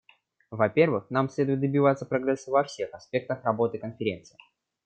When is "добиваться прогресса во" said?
1.59-2.63